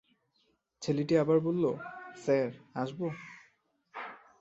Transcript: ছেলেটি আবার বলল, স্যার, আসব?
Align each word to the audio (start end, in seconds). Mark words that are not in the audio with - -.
ছেলেটি 0.81 1.13
আবার 1.17 1.37
বলল, 1.39 1.63
স্যার, 2.15 2.49
আসব? 2.75 2.99